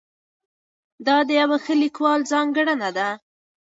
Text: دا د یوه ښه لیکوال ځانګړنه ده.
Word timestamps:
دا 1.05 1.17
د 1.27 1.29
یوه 1.41 1.57
ښه 1.63 1.73
لیکوال 1.83 2.19
ځانګړنه 2.31 2.89
ده. 2.97 3.07